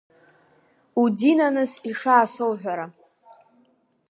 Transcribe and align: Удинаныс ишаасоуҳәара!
Удинаныс 1.01 1.71
ишаасоуҳәара! 1.89 2.85